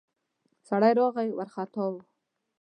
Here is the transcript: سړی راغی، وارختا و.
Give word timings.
سړی 0.67 0.91
راغی، 0.99 1.29
وارختا 1.37 1.85
و. 1.91 1.93